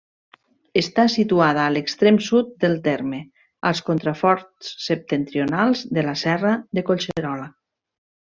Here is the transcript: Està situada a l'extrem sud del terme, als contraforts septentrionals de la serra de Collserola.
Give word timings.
Està 0.79 1.03
situada 1.15 1.61
a 1.65 1.73
l'extrem 1.73 2.15
sud 2.27 2.49
del 2.63 2.73
terme, 2.87 3.19
als 3.71 3.83
contraforts 3.91 4.71
septentrionals 4.87 5.83
de 5.99 6.07
la 6.09 6.17
serra 6.23 6.55
de 6.79 6.87
Collserola. 6.91 7.47